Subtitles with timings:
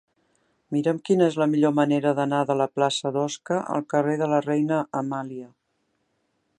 [0.75, 4.43] Mira'm quina és la millor manera d'anar de la plaça d'Osca al carrer de la
[4.49, 5.49] Reina Amàlia.